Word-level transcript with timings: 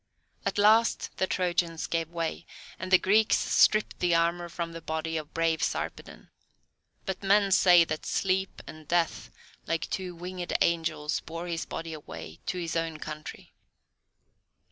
At 0.47 0.57
last 0.57 1.15
the 1.17 1.27
Trojans 1.27 1.85
gave 1.85 2.09
way, 2.09 2.47
and 2.79 2.89
the 2.89 2.97
Greeks 2.97 3.37
stripped 3.37 3.99
the 3.99 4.15
armour 4.15 4.49
from 4.49 4.71
the 4.71 4.81
body 4.81 5.15
of 5.15 5.31
brave 5.31 5.61
Sarpedon; 5.61 6.31
but 7.05 7.21
men 7.21 7.51
say 7.51 7.83
that 7.83 8.07
Sleep 8.07 8.63
and 8.65 8.87
Death, 8.87 9.29
like 9.67 9.87
two 9.91 10.15
winged 10.15 10.53
angels, 10.59 11.19
bore 11.19 11.45
his 11.45 11.67
body 11.67 11.93
away 11.93 12.39
to 12.47 12.57
his 12.57 12.75
own 12.75 12.97
country. 12.97 13.53